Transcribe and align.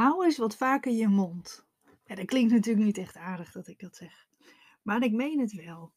Hou 0.00 0.24
eens 0.24 0.36
wat 0.36 0.56
vaker 0.56 0.92
je 0.92 1.08
mond. 1.08 1.66
Ja, 2.04 2.14
dat 2.14 2.24
klinkt 2.24 2.52
natuurlijk 2.52 2.86
niet 2.86 2.98
echt 2.98 3.16
aardig 3.16 3.52
dat 3.52 3.68
ik 3.68 3.78
dat 3.78 3.96
zeg. 3.96 4.26
Maar 4.82 5.02
ik 5.02 5.12
meen 5.12 5.40
het 5.40 5.52
wel. 5.52 5.92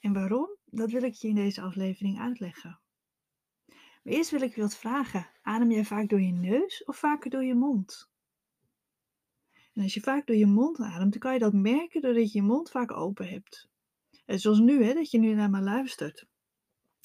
En 0.00 0.12
waarom? 0.12 0.56
Dat 0.64 0.90
wil 0.90 1.02
ik 1.02 1.14
je 1.14 1.28
in 1.28 1.34
deze 1.34 1.60
aflevering 1.60 2.20
uitleggen. 2.20 2.80
Maar 3.66 4.12
eerst 4.14 4.30
wil 4.30 4.40
ik 4.40 4.54
je 4.54 4.60
wat 4.60 4.76
vragen. 4.76 5.30
Adem 5.42 5.70
jij 5.70 5.84
vaak 5.84 6.08
door 6.08 6.20
je 6.20 6.32
neus 6.32 6.84
of 6.84 6.96
vaker 6.96 7.30
door 7.30 7.44
je 7.44 7.54
mond? 7.54 8.10
En 9.72 9.82
als 9.82 9.94
je 9.94 10.00
vaak 10.00 10.26
door 10.26 10.36
je 10.36 10.46
mond 10.46 10.78
ademt, 10.80 11.12
dan 11.12 11.20
kan 11.20 11.32
je 11.32 11.38
dat 11.38 11.52
merken 11.52 12.00
doordat 12.00 12.32
je 12.32 12.38
je 12.38 12.44
mond 12.44 12.70
vaak 12.70 12.92
open 12.92 13.28
hebt. 13.28 13.68
En 14.24 14.38
zoals 14.38 14.58
nu, 14.58 14.84
hè, 14.84 14.94
dat 14.94 15.10
je 15.10 15.18
nu 15.18 15.34
naar 15.34 15.50
me 15.50 15.60
luistert. 15.60 16.26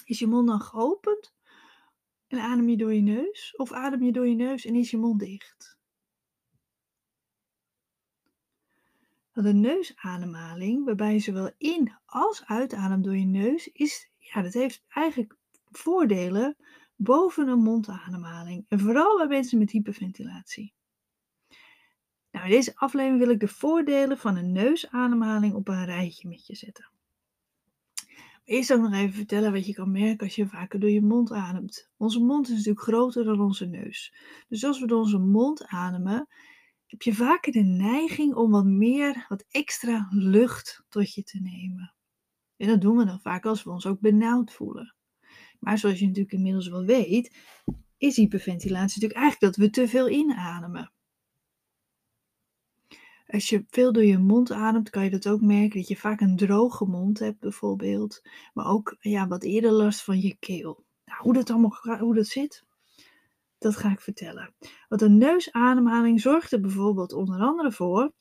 Is 0.05 0.19
je 0.19 0.27
mond 0.27 0.47
dan 0.47 0.61
geopend 0.61 1.33
en 2.27 2.39
adem 2.39 2.69
je 2.69 2.77
door 2.77 2.93
je 2.93 3.01
neus? 3.01 3.55
Of 3.55 3.71
adem 3.71 4.03
je 4.03 4.11
door 4.11 4.27
je 4.27 4.35
neus 4.35 4.65
en 4.65 4.75
is 4.75 4.91
je 4.91 4.97
mond 4.97 5.19
dicht? 5.19 5.76
De 9.43 9.53
neusademhaling, 9.53 10.85
waarbij 10.85 11.13
je 11.13 11.19
zowel 11.19 11.51
in 11.57 11.93
als 12.05 12.45
uitademt 12.45 13.03
door 13.03 13.17
je 13.17 13.25
neus, 13.25 13.67
is, 13.67 14.09
ja, 14.17 14.41
dat 14.41 14.53
heeft 14.53 14.83
eigenlijk 14.87 15.35
voordelen 15.71 16.55
boven 16.95 17.47
een 17.47 17.59
mondademhaling. 17.59 18.65
En 18.67 18.79
vooral 18.79 19.17
bij 19.17 19.27
mensen 19.27 19.57
met 19.57 19.71
hyperventilatie. 19.71 20.73
Nou, 22.31 22.45
in 22.45 22.51
deze 22.51 22.75
aflevering 22.75 23.19
wil 23.19 23.29
ik 23.29 23.39
de 23.39 23.47
voordelen 23.47 24.17
van 24.17 24.35
een 24.35 24.51
neusademhaling 24.51 25.53
op 25.53 25.67
een 25.67 25.85
rijtje 25.85 26.27
met 26.27 26.47
je 26.47 26.55
zetten. 26.55 26.89
Eerst 28.43 28.73
ook 28.73 28.81
nog 28.81 28.93
even 28.93 29.13
vertellen 29.13 29.51
wat 29.51 29.65
je 29.65 29.73
kan 29.73 29.91
merken 29.91 30.25
als 30.25 30.35
je 30.35 30.47
vaker 30.47 30.79
door 30.79 30.89
je 30.89 31.01
mond 31.01 31.31
ademt. 31.31 31.89
Onze 31.97 32.19
mond 32.19 32.47
is 32.47 32.55
natuurlijk 32.55 32.81
groter 32.81 33.23
dan 33.23 33.41
onze 33.41 33.65
neus. 33.65 34.13
Dus 34.47 34.63
als 34.63 34.79
we 34.79 34.87
door 34.87 34.99
onze 34.99 35.17
mond 35.17 35.65
ademen, 35.65 36.27
heb 36.87 37.01
je 37.01 37.13
vaker 37.13 37.51
de 37.51 37.63
neiging 37.63 38.35
om 38.35 38.51
wat 38.51 38.65
meer, 38.65 39.25
wat 39.29 39.45
extra 39.49 40.07
lucht 40.09 40.85
tot 40.89 41.13
je 41.13 41.23
te 41.23 41.39
nemen. 41.39 41.93
En 42.57 42.67
dat 42.67 42.81
doen 42.81 42.97
we 42.97 43.05
dan 43.05 43.21
vaak 43.21 43.45
als 43.45 43.63
we 43.63 43.69
ons 43.69 43.85
ook 43.85 43.99
benauwd 43.99 44.53
voelen. 44.53 44.95
Maar 45.59 45.77
zoals 45.77 45.99
je 45.99 46.05
natuurlijk 46.05 46.33
inmiddels 46.33 46.67
wel 46.67 46.85
weet, 46.85 47.37
is 47.97 48.15
hyperventilatie 48.15 49.01
natuurlijk 49.01 49.19
eigenlijk 49.19 49.55
dat 49.55 49.65
we 49.65 49.69
te 49.69 49.87
veel 49.87 50.09
inademen. 50.09 50.91
Als 53.27 53.49
je 53.49 53.65
veel 53.69 53.91
door 53.91 54.03
je 54.05 54.17
mond 54.17 54.51
ademt, 54.51 54.89
kan 54.89 55.03
je 55.03 55.09
dat 55.09 55.27
ook 55.27 55.41
merken 55.41 55.79
dat 55.79 55.87
je 55.87 55.97
vaak 55.97 56.21
een 56.21 56.35
droge 56.35 56.85
mond 56.85 57.19
hebt, 57.19 57.39
bijvoorbeeld. 57.39 58.21
Maar 58.53 58.65
ook 58.65 58.95
ja, 58.99 59.27
wat 59.27 59.43
eerder 59.43 59.71
last 59.71 60.03
van 60.03 60.19
je 60.19 60.35
keel. 60.39 60.85
Nou, 61.05 61.21
hoe 61.21 61.33
dat 61.33 61.49
allemaal 61.49 61.97
hoe 61.99 62.15
dat 62.15 62.27
zit, 62.27 62.63
dat 63.57 63.75
ga 63.75 63.91
ik 63.91 64.01
vertellen. 64.01 64.53
Want 64.87 65.01
een 65.01 65.17
neusademhaling 65.17 66.21
zorgt 66.21 66.51
er 66.51 66.59
bijvoorbeeld 66.59 67.13
onder 67.13 67.39
andere 67.39 67.71
voor 67.71 68.11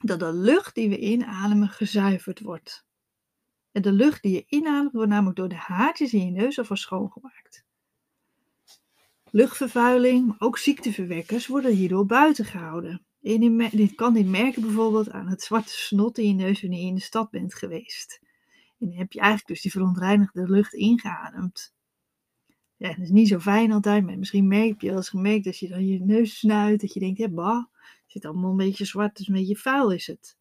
dat 0.00 0.18
de 0.18 0.32
lucht 0.32 0.74
die 0.74 0.88
we 0.88 0.98
inademen 0.98 1.68
gezuiverd 1.68 2.40
wordt. 2.40 2.84
En 3.72 3.82
de 3.82 3.92
lucht 3.92 4.22
die 4.22 4.32
je 4.32 4.44
inademt 4.46 4.92
wordt 4.92 5.10
namelijk 5.10 5.36
door 5.36 5.48
de 5.48 5.54
haartjes 5.54 6.12
in 6.12 6.24
je 6.24 6.30
neus 6.30 6.58
alvast 6.58 6.82
schoongemaakt. 6.82 7.64
Luchtvervuiling, 9.30 10.26
maar 10.26 10.36
ook 10.38 10.58
ziekteverwekkers 10.58 11.46
worden 11.46 11.72
hierdoor 11.72 12.06
buiten 12.06 12.44
gehouden. 12.44 13.06
En 13.22 13.70
dit 13.70 13.94
kan 13.94 14.14
je 14.14 14.24
merken 14.24 14.62
bijvoorbeeld 14.62 15.10
aan 15.10 15.28
het 15.28 15.42
zwarte 15.42 15.72
snot 15.72 16.18
in 16.18 16.28
je 16.28 16.34
neus 16.34 16.60
wanneer 16.60 16.80
je 16.80 16.86
in 16.86 16.94
de 16.94 17.00
stad 17.00 17.30
bent 17.30 17.54
geweest. 17.54 18.20
En 18.78 18.86
dan 18.88 18.98
heb 18.98 19.12
je 19.12 19.18
eigenlijk 19.18 19.48
dus 19.48 19.62
die 19.62 19.70
verontreinigde 19.70 20.48
lucht 20.48 20.72
ingeademd. 20.72 21.73
Ja, 22.76 22.88
dat 22.88 22.98
is 22.98 23.10
niet 23.10 23.28
zo 23.28 23.38
fijn 23.38 23.72
altijd, 23.72 24.04
maar 24.04 24.18
misschien 24.18 24.48
merk 24.48 24.80
je 24.80 24.86
wel 24.86 24.96
eens 24.96 25.08
gemerkt 25.08 25.46
als 25.46 25.58
je 25.58 25.68
dan 25.68 25.86
je 25.86 26.00
neus 26.00 26.38
snuit, 26.38 26.80
dat 26.80 26.92
je 26.92 27.00
denkt, 27.00 27.18
ja, 27.18 27.28
bah, 27.28 27.64
het 27.74 28.02
zit 28.06 28.24
allemaal 28.24 28.50
een 28.50 28.56
beetje 28.56 28.84
zwart, 28.84 29.16
dus 29.16 29.28
een 29.28 29.34
beetje 29.34 29.56
vuil 29.56 29.90
is 29.90 30.06
het. 30.06 30.36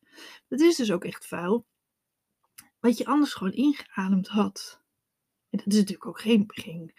Dat 0.48 0.60
is 0.60 0.76
dus 0.76 0.92
ook 0.92 1.06
echt 1.06 1.28
vuil, 1.28 1.66
wat 2.80 2.98
je 2.98 3.06
anders 3.06 3.34
gewoon 3.34 3.54
ingeademd 3.54 4.28
had. 4.28 4.82
En 5.50 5.58
dat 5.58 5.68
is 5.68 5.76
natuurlijk 5.76 6.08
ook 6.08 6.22
geen, 6.22 6.44
geen 6.48 6.94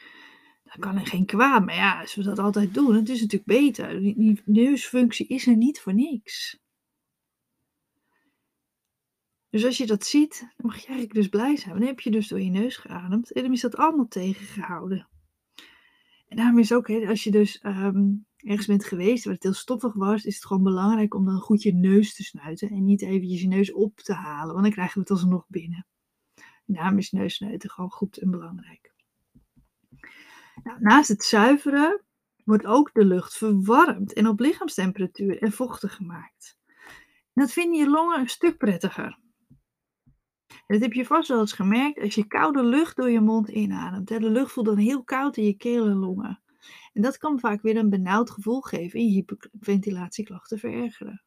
dat 0.65 0.79
kan 0.79 0.99
er 0.99 1.07
geen 1.07 1.27
kwaad, 1.27 1.65
maar 1.65 1.75
ja, 1.75 2.01
als 2.01 2.15
we 2.15 2.23
dat 2.23 2.39
altijd 2.39 2.75
doen, 2.75 2.95
het 2.95 3.09
is 3.09 3.21
natuurlijk 3.21 3.61
beter. 3.61 4.01
Die 4.01 4.43
neusfunctie 4.45 5.27
is 5.27 5.47
er 5.47 5.57
niet 5.57 5.81
voor 5.81 5.95
niks. 5.95 6.59
Dus 9.51 9.65
als 9.65 9.77
je 9.77 9.87
dat 9.87 10.05
ziet, 10.05 10.39
dan 10.41 10.67
mag 10.67 10.79
je 10.79 10.87
eigenlijk 10.87 11.15
dus 11.15 11.29
blij 11.29 11.57
zijn. 11.57 11.79
Dan 11.79 11.87
heb 11.87 12.01
je 12.01 12.11
dus 12.11 12.29
door 12.29 12.41
je 12.41 12.51
neus 12.51 12.77
geademd 12.77 13.33
en 13.33 13.43
dan 13.43 13.53
is 13.53 13.61
dat 13.61 13.77
allemaal 13.77 14.09
tegengehouden. 14.09 15.09
En 16.35 16.41
daarom 16.41 16.59
is 16.59 16.73
ook, 16.73 16.89
hè, 16.89 17.07
als 17.09 17.25
je 17.25 17.31
dus 17.31 17.59
ehm, 17.59 18.13
ergens 18.37 18.67
bent 18.67 18.85
geweest 18.85 19.25
waar 19.25 19.35
het 19.35 19.43
heel 19.43 19.53
stoffig 19.53 19.93
was, 19.93 20.25
is 20.25 20.35
het 20.35 20.47
gewoon 20.47 20.63
belangrijk 20.63 21.15
om 21.15 21.25
dan 21.25 21.39
goed 21.39 21.63
je 21.63 21.75
neus 21.75 22.15
te 22.15 22.23
snuiten 22.23 22.69
en 22.69 22.85
niet 22.85 23.03
eventjes 23.03 23.41
je 23.41 23.49
neus 23.49 23.73
op 23.73 23.97
te 23.97 24.13
halen, 24.13 24.53
want 24.53 24.65
dan 24.65 24.73
krijgen 24.73 24.95
we 24.95 25.01
het 25.01 25.11
alsnog 25.11 25.45
binnen. 25.49 25.87
Daarom 26.67 26.99
is 26.99 27.11
neussnuiten 27.11 27.71
gewoon 27.71 27.91
goed 27.91 28.19
en 28.19 28.31
belangrijk. 28.31 28.95
Nou, 30.63 30.81
naast 30.81 31.09
het 31.09 31.25
zuiveren 31.25 32.03
wordt 32.45 32.67
ook 32.67 32.91
de 32.93 33.05
lucht 33.05 33.37
verwarmd 33.37 34.13
en 34.13 34.27
op 34.27 34.41
lichaamstemperatuur 34.41 35.43
en 35.43 35.53
vochtig 35.53 35.95
gemaakt. 35.95 36.59
Dat 37.35 37.53
vinden 37.53 37.81
je 37.81 37.91
longen 37.91 38.21
een 38.21 38.29
stuk 38.29 38.59
prettiger. 38.59 39.19
Dat 40.67 40.81
heb 40.81 40.93
je 40.93 41.05
vast 41.05 41.29
wel 41.29 41.41
eens 41.41 41.53
gemerkt 41.53 42.01
als 42.01 42.15
je 42.15 42.27
koude 42.27 42.65
lucht 42.65 42.97
door 42.97 43.11
je 43.11 43.21
mond 43.21 43.49
inademt. 43.49 44.09
De 44.09 44.31
lucht 44.31 44.53
voelt 44.53 44.67
dan 44.67 44.77
heel 44.77 45.05
koud 45.05 45.37
in 45.37 45.45
je 45.45 45.57
keel 45.57 45.87
en 45.87 45.97
longen. 45.97 46.43
En 46.93 47.03
dat 47.03 47.19
kan 47.19 47.41
vaak 47.41 47.63
weer 47.63 47.77
een 47.77 47.91
benauwd 47.91 48.31
gevoel 48.31 48.61
geven 48.61 49.01
en 49.01 49.07
je 49.07 49.13
hyperventilatieklachten 49.13 50.59
verergeren. 50.59 51.23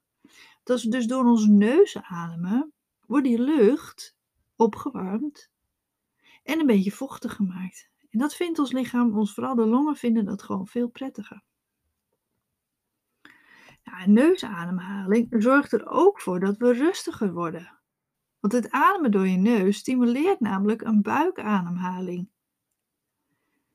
Als 0.63 0.83
we 0.83 0.89
dus 0.89 1.07
door 1.07 1.25
onze 1.25 1.51
neus 1.51 1.97
ademen, 1.97 2.73
wordt 3.05 3.25
die 3.25 3.41
lucht 3.41 4.15
opgewarmd 4.55 5.51
en 6.43 6.59
een 6.59 6.65
beetje 6.65 6.91
vochtig 6.91 7.33
gemaakt. 7.33 7.89
En 8.09 8.19
dat 8.19 8.35
vindt 8.35 8.59
ons 8.59 8.71
lichaam, 8.71 9.17
ons 9.17 9.33
vooral 9.33 9.55
de 9.55 9.65
longen, 9.65 9.95
vinden 9.95 10.25
dat 10.25 10.43
gewoon 10.43 10.67
veel 10.67 10.87
prettiger. 10.87 11.43
Nou, 13.83 14.09
neusademhaling 14.09 15.27
zorgt 15.29 15.71
er 15.71 15.87
ook 15.87 16.21
voor 16.21 16.39
dat 16.39 16.57
we 16.57 16.73
rustiger 16.73 17.33
worden. 17.33 17.79
Want 18.47 18.63
het 18.63 18.71
ademen 18.71 19.11
door 19.11 19.27
je 19.27 19.37
neus 19.37 19.77
stimuleert 19.77 20.39
namelijk 20.39 20.81
een 20.81 21.01
buikademhaling. 21.01 22.29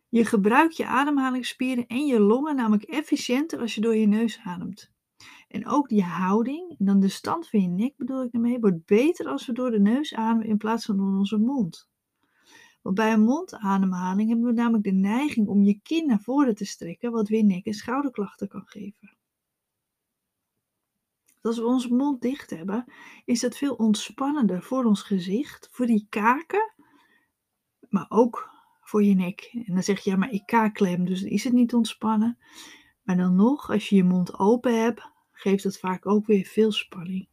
Je 0.09 0.25
gebruikt 0.25 0.77
je 0.77 0.87
ademhalingsspieren 0.87 1.87
en 1.87 2.06
je 2.06 2.21
longen 2.21 2.56
namelijk 2.56 2.83
efficiënter 2.83 3.60
als 3.60 3.75
je 3.75 3.81
door 3.81 3.97
je 3.97 4.06
neus 4.06 4.41
ademt. 4.44 4.93
En 5.49 5.66
ook 5.66 5.88
die 5.88 6.03
houding, 6.03 6.75
en 6.78 6.84
dan 6.84 7.00
de 7.00 7.09
stand 7.09 7.49
van 7.49 7.60
je 7.60 7.69
nek 7.69 7.97
bedoel 7.97 8.22
ik 8.22 8.33
daarmee, 8.33 8.59
wordt 8.59 8.87
beter 8.87 9.27
als 9.27 9.47
we 9.47 9.53
door 9.53 9.71
de 9.71 9.81
neus 9.81 10.15
ademen 10.15 10.47
in 10.47 10.56
plaats 10.56 10.84
van 10.84 10.97
door 10.97 11.16
onze 11.16 11.39
mond. 11.39 11.89
Want 12.83 12.97
bij 12.97 13.12
een 13.12 13.22
mondademhaling 13.25 14.28
hebben 14.28 14.47
we 14.47 14.53
namelijk 14.53 14.84
de 14.84 14.93
neiging 14.93 15.49
om 15.49 15.62
je 15.62 15.81
kin 15.83 16.06
naar 16.06 16.22
voren 16.22 16.54
te 16.54 16.65
strekken, 16.65 17.12
wat 17.12 17.28
weer 17.28 17.44
nek- 17.44 17.66
en 17.66 17.75
schouderklachten 17.75 18.49
kan 18.49 18.66
geven. 18.66 19.16
Als 21.42 21.58
we 21.58 21.64
onze 21.64 21.94
mond 21.94 22.20
dicht 22.20 22.50
hebben, 22.50 22.84
is 23.25 23.41
dat 23.41 23.56
veel 23.56 23.75
ontspannender 23.75 24.62
voor 24.62 24.84
ons 24.84 25.03
gezicht, 25.03 25.69
voor 25.72 25.86
die 25.86 26.06
kaken, 26.08 26.72
maar 27.88 28.06
ook 28.08 28.50
voor 28.80 29.03
je 29.04 29.14
nek. 29.14 29.50
En 29.66 29.75
dan 29.75 29.82
zeg 29.82 30.00
je, 30.00 30.10
ja, 30.10 30.16
maar 30.16 30.30
ik 30.30 30.47
kaakklem, 30.47 31.04
dus 31.04 31.22
is 31.22 31.44
het 31.44 31.53
niet 31.53 31.75
ontspannen. 31.75 32.38
Maar 33.03 33.16
dan 33.16 33.36
nog, 33.36 33.70
als 33.70 33.88
je 33.88 33.97
je 33.97 34.04
mond 34.04 34.38
open 34.38 34.82
hebt, 34.82 35.10
geeft 35.32 35.62
dat 35.62 35.78
vaak 35.78 36.06
ook 36.06 36.26
weer 36.26 36.44
veel 36.44 36.72
spanning. 36.72 37.28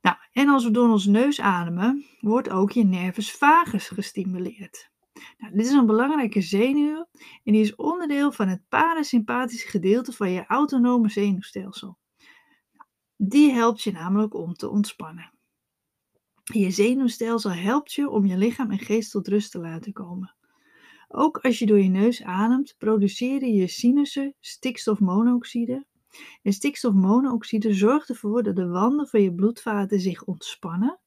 Nou, 0.00 0.16
en 0.32 0.48
als 0.48 0.64
we 0.64 0.70
door 0.70 0.88
ons 0.88 1.06
neus 1.06 1.40
ademen, 1.40 2.04
wordt 2.20 2.50
ook 2.50 2.70
je 2.70 2.84
nervus 2.84 3.32
vagus 3.32 3.88
gestimuleerd. 3.88 4.90
Nou, 5.38 5.56
dit 5.56 5.66
is 5.66 5.72
een 5.72 5.86
belangrijke 5.86 6.40
zenuw 6.40 7.06
en 7.44 7.52
die 7.52 7.60
is 7.60 7.74
onderdeel 7.74 8.32
van 8.32 8.48
het 8.48 8.62
parasympathische 8.68 9.68
gedeelte 9.68 10.12
van 10.12 10.30
je 10.30 10.46
autonome 10.46 11.08
zenuwstelsel. 11.08 11.98
Die 13.16 13.52
helpt 13.52 13.82
je 13.82 13.92
namelijk 13.92 14.34
om 14.34 14.54
te 14.54 14.68
ontspannen. 14.68 15.30
Je 16.42 16.70
zenuwstelsel 16.70 17.52
helpt 17.52 17.92
je 17.92 18.10
om 18.10 18.26
je 18.26 18.36
lichaam 18.36 18.70
en 18.70 18.78
geest 18.78 19.10
tot 19.10 19.28
rust 19.28 19.50
te 19.50 19.58
laten 19.58 19.92
komen. 19.92 20.34
Ook 21.08 21.38
als 21.38 21.58
je 21.58 21.66
door 21.66 21.78
je 21.78 21.88
neus 21.88 22.22
ademt, 22.22 22.74
produceren 22.78 23.52
je 23.52 23.66
sinussen 23.66 24.34
stikstofmonoxide. 24.40 25.86
En 26.42 26.52
stikstofmonoxide 26.52 27.74
zorgt 27.74 28.08
ervoor 28.08 28.42
dat 28.42 28.56
de 28.56 28.68
wanden 28.68 29.08
van 29.08 29.22
je 29.22 29.34
bloedvaten 29.34 30.00
zich 30.00 30.24
ontspannen 30.24 31.00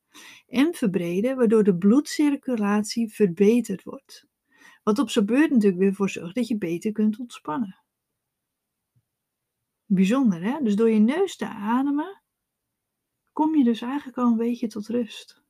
en 0.48 0.74
verbreden, 0.74 1.36
waardoor 1.36 1.64
de 1.64 1.78
bloedcirculatie 1.78 3.14
verbeterd 3.14 3.84
wordt. 3.84 4.28
Wat 4.84 5.00
op 5.00 5.10
zijn 5.10 5.26
beurt 5.26 5.52
natuurlijk 5.52 5.80
weer 5.82 5.94
voor 5.94 6.10
zorgt 6.10 6.36
dat 6.36 6.48
je 6.48 6.58
beter 6.58 6.92
kunt 6.92 7.20
ontspannen. 7.20 7.84
Bijzonder 9.86 10.44
hè? 10.44 10.64
Dus 10.64 10.76
door 10.76 10.90
je 10.90 11.00
neus 11.00 11.36
te 11.36 11.48
ademen, 11.48 12.22
kom 13.32 13.56
je 13.56 13.64
dus 13.64 13.82
eigenlijk 13.82 14.18
al 14.18 14.28
een 14.28 14.38
beetje 14.38 14.68
tot 14.68 14.88
rust. 14.88 15.44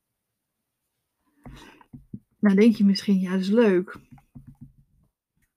Nou 2.39 2.55
denk 2.55 2.75
je 2.75 2.85
misschien, 2.85 3.19
ja 3.19 3.31
dat 3.31 3.39
is 3.39 3.49
leuk. 3.49 3.97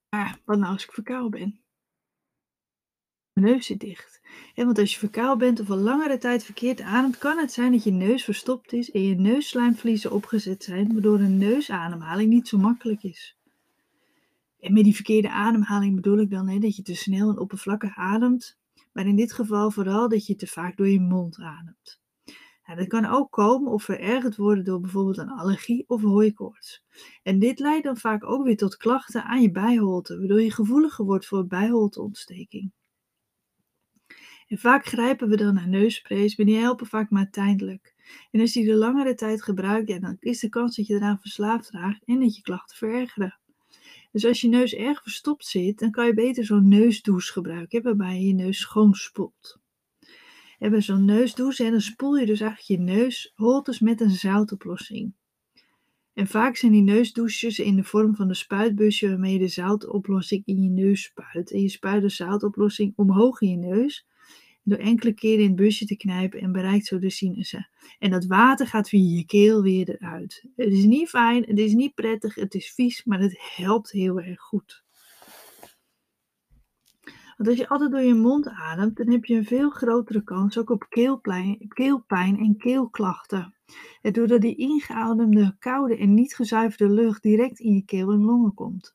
Maar 0.08 0.40
wat 0.44 0.58
nou 0.58 0.72
als 0.72 0.84
ik 0.84 0.92
verkouden 0.92 1.40
ben? 1.40 1.61
Mijn 3.32 3.46
neus 3.46 3.66
zit 3.66 3.80
dicht. 3.80 4.20
En 4.54 4.64
want 4.64 4.78
als 4.78 4.92
je 4.92 4.98
verkouden 4.98 5.38
bent 5.38 5.60
of 5.60 5.70
al 5.70 5.76
langere 5.76 6.18
tijd 6.18 6.44
verkeerd 6.44 6.80
ademt, 6.80 7.18
kan 7.18 7.38
het 7.38 7.52
zijn 7.52 7.72
dat 7.72 7.84
je 7.84 7.90
neus 7.90 8.24
verstopt 8.24 8.72
is 8.72 8.90
en 8.90 9.02
je 9.02 9.14
neusslijmvliezen 9.14 10.12
opgezet 10.12 10.64
zijn, 10.64 10.92
waardoor 10.92 11.18
een 11.18 11.38
neusademhaling 11.38 12.30
niet 12.30 12.48
zo 12.48 12.58
makkelijk 12.58 13.02
is. 13.02 13.36
En 14.60 14.72
met 14.72 14.84
die 14.84 14.94
verkeerde 14.94 15.30
ademhaling 15.30 15.94
bedoel 15.94 16.18
ik 16.18 16.30
dan 16.30 16.48
hè, 16.48 16.58
dat 16.58 16.76
je 16.76 16.82
te 16.82 16.94
snel 16.94 17.30
en 17.30 17.38
oppervlakkig 17.38 17.96
ademt, 17.96 18.58
maar 18.92 19.06
in 19.06 19.16
dit 19.16 19.32
geval 19.32 19.70
vooral 19.70 20.08
dat 20.08 20.26
je 20.26 20.34
te 20.34 20.46
vaak 20.46 20.76
door 20.76 20.88
je 20.88 21.00
mond 21.00 21.38
ademt. 21.38 22.00
Nou, 22.66 22.78
dat 22.78 22.86
kan 22.86 23.04
ook 23.04 23.30
komen 23.30 23.72
of 23.72 23.82
verergerd 23.82 24.36
worden 24.36 24.64
door 24.64 24.80
bijvoorbeeld 24.80 25.18
een 25.18 25.30
allergie 25.30 25.84
of 25.86 26.02
hooikoorts. 26.02 26.84
En 27.22 27.38
dit 27.38 27.58
leidt 27.58 27.84
dan 27.84 27.96
vaak 27.96 28.24
ook 28.24 28.44
weer 28.44 28.56
tot 28.56 28.76
klachten 28.76 29.24
aan 29.24 29.42
je 29.42 29.50
bijholte, 29.50 30.18
waardoor 30.18 30.40
je 30.40 30.52
gevoeliger 30.52 31.04
wordt 31.04 31.26
voor 31.26 31.46
bijholteontsteking. 31.46 32.72
En 34.48 34.58
vaak 34.58 34.86
grijpen 34.86 35.28
we 35.28 35.36
dan 35.36 35.54
naar 35.54 35.68
neussprays, 35.68 36.36
maar 36.36 36.46
die 36.46 36.56
helpen 36.56 36.86
vaak 36.86 37.10
maar 37.10 37.30
tijdelijk. 37.30 37.94
En 38.30 38.40
als 38.40 38.52
je 38.52 38.62
die 38.62 38.74
langere 38.74 39.14
tijd 39.14 39.42
gebruikt, 39.42 40.00
dan 40.00 40.16
is 40.20 40.40
de 40.40 40.48
kans 40.48 40.76
dat 40.76 40.86
je 40.86 40.94
eraan 40.94 41.20
verslaafd 41.20 41.70
raakt 41.70 42.04
en 42.04 42.20
dat 42.20 42.36
je 42.36 42.42
klachten 42.42 42.76
verergeren. 42.76 43.38
Dus 44.12 44.24
als 44.24 44.40
je 44.40 44.48
neus 44.48 44.74
erg 44.74 45.02
verstopt 45.02 45.46
zit, 45.46 45.78
dan 45.78 45.90
kan 45.90 46.06
je 46.06 46.14
beter 46.14 46.44
zo'n 46.44 46.68
neusdouche 46.68 47.32
gebruiken, 47.32 47.82
waarbij 47.82 48.20
je 48.20 48.26
je 48.26 48.34
neus 48.34 48.60
schoon 48.60 48.94
spoelt. 48.94 49.60
En 50.58 50.70
bij 50.70 50.80
zo'n 50.80 51.04
neusdouche, 51.04 51.70
dan 51.70 51.80
spoel 51.80 52.16
je 52.16 52.26
dus 52.26 52.40
eigenlijk 52.40 52.80
je 52.80 52.92
neusholtes 52.92 53.80
met 53.80 54.00
een 54.00 54.10
zoutoplossing. 54.10 55.14
En 56.14 56.26
vaak 56.26 56.56
zijn 56.56 56.72
die 56.72 56.82
neusdouches 56.82 57.58
in 57.58 57.76
de 57.76 57.84
vorm 57.84 58.14
van 58.14 58.28
een 58.28 58.34
spuitbusje 58.34 59.08
waarmee 59.08 59.32
je 59.32 59.38
de 59.38 59.48
zoutoplossing 59.48 60.42
in 60.44 60.62
je 60.62 60.68
neus 60.68 61.02
spuit. 61.02 61.50
En 61.50 61.60
je 61.60 61.68
spuit 61.68 62.02
de 62.02 62.08
zoutoplossing 62.08 62.92
omhoog 62.96 63.40
in 63.40 63.50
je 63.50 63.56
neus 63.56 64.06
door 64.62 64.78
enkele 64.78 65.12
keren 65.12 65.42
in 65.42 65.46
het 65.46 65.56
busje 65.56 65.86
te 65.86 65.96
knijpen 65.96 66.40
en 66.40 66.52
bereikt 66.52 66.86
zo 66.86 66.98
de 66.98 67.10
sinussen. 67.10 67.68
En 67.98 68.10
dat 68.10 68.26
water 68.26 68.66
gaat 68.66 68.88
via 68.88 69.16
je 69.16 69.24
keel 69.24 69.62
weer 69.62 69.88
eruit. 69.88 70.44
Het 70.56 70.72
is 70.72 70.84
niet 70.84 71.08
fijn, 71.08 71.44
het 71.44 71.58
is 71.58 71.72
niet 71.72 71.94
prettig, 71.94 72.34
het 72.34 72.54
is 72.54 72.72
vies, 72.72 73.04
maar 73.04 73.20
het 73.20 73.38
helpt 73.56 73.90
heel 73.90 74.20
erg 74.20 74.40
goed. 74.40 74.82
Want 77.36 77.48
als 77.48 77.58
je 77.58 77.68
altijd 77.68 77.90
door 77.90 78.00
je 78.00 78.14
mond 78.14 78.48
ademt, 78.48 78.96
dan 78.96 79.10
heb 79.10 79.24
je 79.24 79.34
een 79.34 79.44
veel 79.44 79.70
grotere 79.70 80.22
kans 80.22 80.58
ook 80.58 80.70
op 80.70 80.86
keelpijn, 80.88 82.38
en 82.38 82.56
keelklachten. 82.58 83.54
Doordat 84.02 84.40
die 84.40 84.56
ingeademde, 84.56 85.56
koude 85.58 85.96
en 85.96 86.14
niet 86.14 86.34
gezuiverde 86.34 86.88
lucht 86.88 87.22
direct 87.22 87.58
in 87.58 87.74
je 87.74 87.84
keel 87.84 88.12
en 88.12 88.24
longen 88.24 88.54
komt. 88.54 88.94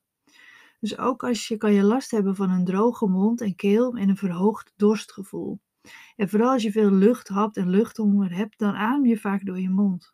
Dus 0.79 0.97
ook 0.97 1.23
als 1.23 1.47
je 1.47 1.57
kan 1.57 1.73
je 1.73 1.83
last 1.83 2.11
hebben 2.11 2.35
van 2.35 2.49
een 2.49 2.65
droge 2.65 3.07
mond 3.07 3.41
en 3.41 3.55
keel 3.55 3.95
en 3.95 4.09
een 4.09 4.17
verhoogd 4.17 4.73
dorstgevoel. 4.75 5.59
En 6.15 6.29
vooral 6.29 6.51
als 6.51 6.63
je 6.63 6.71
veel 6.71 6.91
lucht 6.91 7.27
hapt 7.27 7.57
en 7.57 7.69
luchthonger 7.69 8.35
hebt, 8.35 8.59
dan 8.59 8.75
adem 8.75 9.05
je 9.05 9.17
vaak 9.17 9.45
door 9.45 9.59
je 9.59 9.69
mond. 9.69 10.13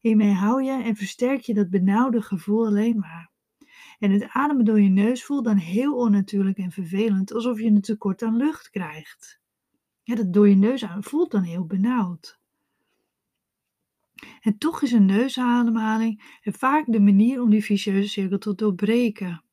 Hiermee 0.00 0.32
hou 0.32 0.62
je 0.62 0.82
en 0.82 0.96
versterk 0.96 1.40
je 1.40 1.54
dat 1.54 1.70
benauwde 1.70 2.22
gevoel 2.22 2.66
alleen 2.66 2.98
maar. 2.98 3.32
En 3.98 4.10
het 4.10 4.28
ademen 4.28 4.64
door 4.64 4.80
je 4.80 4.88
neus 4.88 5.24
voelt 5.24 5.44
dan 5.44 5.56
heel 5.56 5.96
onnatuurlijk 5.96 6.58
en 6.58 6.70
vervelend, 6.70 7.32
alsof 7.32 7.60
je 7.60 7.66
een 7.66 7.80
tekort 7.80 8.22
aan 8.22 8.36
lucht 8.36 8.70
krijgt. 8.70 9.40
Ja, 10.02 10.14
dat 10.14 10.32
door 10.32 10.48
je 10.48 10.54
neus 10.54 10.84
aan 10.84 11.04
voelt 11.04 11.30
dan 11.30 11.42
heel 11.42 11.66
benauwd. 11.66 12.38
En 14.40 14.58
toch 14.58 14.82
is 14.82 14.92
een 14.92 15.04
neusademhaling 15.04 16.38
vaak 16.42 16.84
de 16.86 17.00
manier 17.00 17.42
om 17.42 17.50
die 17.50 17.64
vicieuze 17.64 18.08
cirkel 18.08 18.38
te 18.38 18.54
doorbreken. 18.54 19.43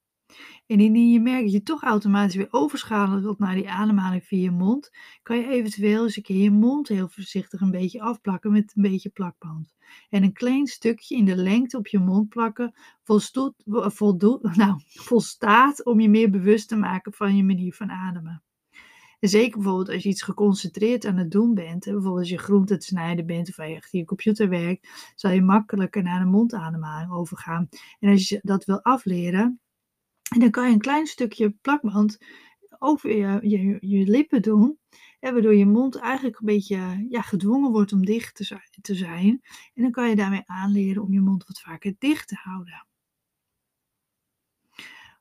En 0.68 0.80
indien 0.80 1.12
je 1.12 1.20
merkt 1.20 1.44
dat 1.44 1.52
je 1.52 1.64
toch 1.64 1.84
automatisch 1.84 2.36
weer 2.36 2.48
overschakelt 2.52 3.40
naar 3.40 3.56
die 3.56 3.70
ademhaling 3.70 4.24
via 4.24 4.42
je 4.42 4.52
mond, 4.52 4.92
kan 5.24 5.38
je 5.38 5.48
eventueel 5.48 6.04
eens 6.04 6.18
een 6.18 6.24
keer 6.24 6.42
je 6.44 6.52
mond 6.52 6.88
heel 6.88 7.08
voorzichtig 7.08 7.62
een 7.62 7.72
beetje 7.72 8.02
afplakken 8.02 8.52
met 8.52 8.74
een 8.76 8.82
beetje 8.82 9.10
plakband. 9.10 9.74
En 10.10 10.24
een 10.24 10.34
klein 10.34 10.68
stukje 10.68 11.16
in 11.16 11.26
de 11.26 11.36
lengte 11.36 11.78
op 11.78 11.88
je 11.88 12.00
mond 12.00 12.30
plakken 12.30 12.74
voldoet, 13.74 14.56
nou, 14.56 14.82
volstaat 14.86 15.86
om 15.86 16.00
je 16.00 16.10
meer 16.10 16.30
bewust 16.30 16.68
te 16.68 16.76
maken 16.76 17.14
van 17.14 17.36
je 17.36 17.44
manier 17.44 17.74
van 17.74 17.92
ademen. 17.92 18.44
En 19.22 19.30
zeker 19.30 19.58
bijvoorbeeld 19.58 19.90
als 19.90 20.04
je 20.04 20.10
iets 20.10 20.22
geconcentreerd 20.22 21.06
aan 21.06 21.18
het 21.18 21.32
doen 21.32 21.54
bent, 21.54 21.84
bijvoorbeeld 21.84 22.18
als 22.18 22.30
je 22.30 22.38
groente 22.38 22.78
te 22.78 22.86
snijden 22.86 23.26
bent 23.26 23.50
of 23.50 23.56
je 23.56 23.76
achter 23.76 24.00
je 24.00 24.06
computer 24.06 24.50
werkt, 24.50 25.12
zal 25.16 25.32
je 25.32 25.42
makkelijker 25.42 26.04
naar 26.04 26.22
een 26.22 26.28
mondademhaling 26.28 27.12
overgaan. 27.12 27.70
En 28.00 28.12
als 28.12 28.30
je 28.30 28.40
dat 28.42 28.66
wil 28.66 28.82
afleren, 28.82 29.60
en 30.32 30.40
dan 30.40 30.50
kan 30.52 30.68
je 30.68 30.74
een 30.74 30.80
klein 30.80 31.08
stukje 31.08 31.50
plakband 31.50 32.18
over 32.80 33.10
je, 33.18 33.50
je, 33.50 33.78
je 33.88 34.06
lippen 34.06 34.42
doen. 34.42 34.80
waardoor 35.20 35.56
je 35.56 35.66
mond 35.66 35.96
eigenlijk 35.96 36.40
een 36.40 36.46
beetje 36.46 37.06
ja, 37.10 37.22
gedwongen 37.22 37.72
wordt 37.72 37.94
om 37.94 38.06
dicht 38.06 38.36
te 38.36 38.60
te 38.82 38.96
zijn. 38.96 39.42
En 39.74 39.82
dan 39.82 39.92
kan 39.92 40.10
je 40.10 40.16
daarmee 40.16 40.44
aanleren 40.46 41.04
om 41.04 41.14
je 41.14 41.22
mond 41.22 41.48
wat 41.48 41.60
vaker 41.60 41.96
dicht 42.00 42.28
te 42.28 42.36
houden. 42.36 42.86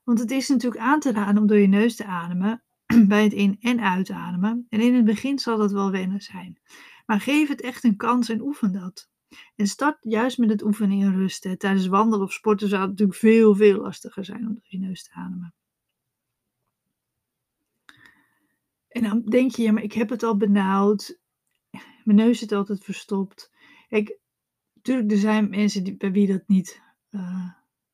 Want 0.03 0.19
het 0.19 0.31
is 0.31 0.47
natuurlijk 0.47 0.81
aan 0.81 0.99
te 0.99 1.11
raden 1.11 1.41
om 1.41 1.47
door 1.47 1.57
je 1.57 1.67
neus 1.67 1.95
te 1.95 2.05
ademen 2.05 2.63
bij 3.07 3.23
het 3.23 3.33
in- 3.33 3.57
en 3.59 3.81
uitademen. 3.81 4.65
En 4.69 4.79
in 4.79 4.95
het 4.95 5.05
begin 5.05 5.39
zal 5.39 5.57
dat 5.57 5.71
wel 5.71 5.91
wennen 5.91 6.21
zijn. 6.21 6.59
Maar 7.05 7.21
geef 7.21 7.47
het 7.47 7.61
echt 7.61 7.83
een 7.83 7.97
kans 7.97 8.29
en 8.29 8.41
oefen 8.41 8.71
dat. 8.71 9.09
En 9.55 9.67
start 9.67 9.97
juist 10.01 10.37
met 10.37 10.49
het 10.49 10.63
oefenen 10.63 10.97
in 10.97 11.13
rust. 11.13 11.43
Hè. 11.43 11.57
Tijdens 11.57 11.87
wandelen 11.87 12.25
of 12.25 12.33
sporten 12.33 12.67
zou 12.67 12.81
het 12.81 12.89
natuurlijk 12.89 13.19
veel, 13.19 13.55
veel 13.55 13.81
lastiger 13.81 14.25
zijn 14.25 14.47
om 14.47 14.53
door 14.53 14.67
je 14.67 14.79
neus 14.79 15.03
te 15.03 15.11
ademen. 15.13 15.53
En 18.87 19.03
dan 19.03 19.21
denk 19.21 19.55
je, 19.55 19.63
ja, 19.63 19.71
maar 19.71 19.83
ik 19.83 19.93
heb 19.93 20.09
het 20.09 20.23
al 20.23 20.37
benauwd. 20.37 21.19
Mijn 22.03 22.17
neus 22.17 22.39
zit 22.39 22.51
altijd 22.51 22.83
verstopt. 22.83 23.51
Kijk, 23.89 24.17
natuurlijk, 24.73 25.11
er 25.11 25.17
zijn 25.17 25.49
mensen 25.49 25.83
die, 25.83 25.97
bij 25.97 26.11
wie 26.11 26.27
dat 26.27 26.47
niet 26.47 26.81
uh, 27.11 27.49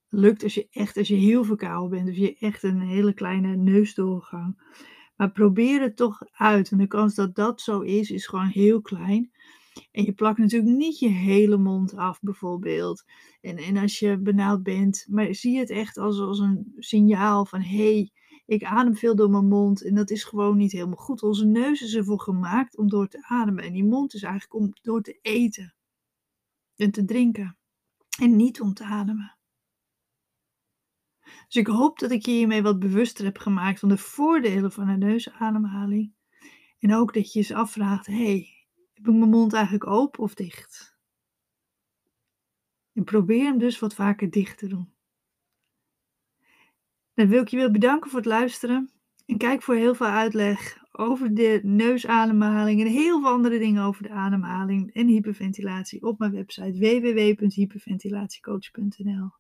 lukt. 0.10 0.44
Als 0.44 0.54
je 0.54 0.68
echt, 0.72 0.98
als 0.98 1.08
je 1.08 1.16
heel 1.16 1.44
verkouden 1.44 1.98
bent. 1.98 2.10
Of 2.10 2.16
je 2.16 2.38
echt 2.40 2.64
een 2.64 2.82
hele 2.82 3.14
kleine 3.14 3.56
neusdoorgang. 3.56 4.76
Maar 5.16 5.32
probeer 5.32 5.82
het 5.82 5.96
toch 5.96 6.22
uit. 6.32 6.72
En 6.72 6.78
de 6.78 6.88
kans 6.88 7.16
dat 7.16 7.36
dat 7.36 7.62
zo 7.62 7.82
is, 7.82 8.12
is 8.12 8.28
gewoon 8.28 8.48
heel 8.48 8.82
klein. 8.82 9.32
En 9.92 10.04
je 10.04 10.14
plakt 10.14 10.38
natuurlijk 10.38 10.78
niet 10.78 11.00
je 11.00 11.10
hele 11.10 11.58
mond 11.58 11.96
af, 11.96 12.20
bijvoorbeeld. 12.22 13.04
En, 13.42 13.58
en 13.58 13.78
als 13.78 14.00
je 14.00 14.18
benauwd 14.18 14.64
bent, 14.64 15.06
maar 15.10 15.36
zie 15.36 15.58
het 15.58 15.70
echt 15.70 15.98
als, 15.98 16.20
als 16.20 16.40
een 16.40 16.74
signaal 16.78 17.46
van: 17.46 17.62
hé, 17.62 17.94
hey, 17.94 18.12
ik 18.46 18.64
adem 18.64 18.96
veel 18.96 19.16
door 19.16 19.30
mijn 19.30 19.48
mond 19.48 19.84
en 19.84 19.96
dat 19.96 20.10
is 20.10 20.24
gewoon 20.24 20.58
niet 20.58 20.72
helemaal 20.72 20.96
goed. 20.96 21.24
Onze 21.24 21.46
neus 21.46 21.82
is 21.82 21.96
ervoor 21.96 22.20
gemaakt 22.20 22.78
om 22.78 22.90
door 22.90 23.08
te 23.08 23.26
ademen 23.28 23.64
en 23.64 23.74
die 23.74 23.86
mond 23.86 24.14
is 24.14 24.24
eigenlijk 24.24 24.54
om 24.54 24.74
door 24.82 25.02
te 25.02 25.20
eten 25.22 25.76
en 26.76 26.92
te 26.92 27.06
drinken 27.06 27.58
en 28.20 28.36
niet 28.36 28.62
om 28.62 28.74
te 28.74 28.84
ademen. 28.84 29.38
Dus 31.22 31.56
ik 31.56 31.68
hoop 31.68 32.00
dat 32.00 32.12
ik 32.12 32.26
je 32.26 32.32
hiermee 32.32 32.62
wat 32.62 32.80
bewuster 32.80 33.26
heb 33.26 33.38
gemaakt 33.38 33.80
van 33.80 33.90
de 33.90 33.98
voordelen 33.98 34.72
van 34.72 34.88
een 34.88 35.00
neusademhaling. 35.00 36.14
En 36.80 36.94
ook 36.94 37.14
dat 37.14 37.34
je 37.34 37.44
je 37.48 37.56
afvraagt: 37.56 38.06
hé, 38.06 38.26
hey, 38.26 38.57
heb 38.98 39.08
ik 39.08 39.14
mijn 39.14 39.30
mond 39.30 39.54
eigenlijk 39.54 39.88
open 39.88 40.24
of 40.24 40.34
dicht? 40.34 40.96
En 42.94 43.04
probeer 43.04 43.44
hem 43.44 43.58
dus 43.58 43.80
wat 43.80 43.96
vaker 43.96 44.30
dicht 44.30 44.58
te 44.58 44.68
doen. 44.68 44.94
Dan 47.14 47.28
wil 47.28 47.42
ik 47.42 47.48
je 47.48 47.72
bedanken 47.72 48.10
voor 48.10 48.20
het 48.20 48.28
luisteren. 48.28 48.92
En 49.26 49.38
kijk 49.38 49.62
voor 49.62 49.76
heel 49.76 49.96
veel 49.96 50.08
uitleg 50.08 50.78
over 50.92 51.34
de 51.34 51.60
neusademhaling 51.64 52.82
en 52.82 52.88
heel 52.88 53.22
veel 53.22 53.30
andere 53.30 53.60
dingen 53.60 53.84
over 53.84 54.04
de 54.04 54.10
ademhaling 54.10 54.94
en 54.94 55.08
hyperventilatie 55.08 56.04
op 56.04 56.20
mijn 56.20 56.32
website 56.32 56.78
www.hyperventilatiecoach.nl. 56.78 59.32